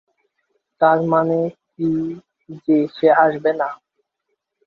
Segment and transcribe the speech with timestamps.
[0.81, 1.39] তার মানে
[1.69, 1.89] কি
[2.63, 3.69] যে সে আসবে না?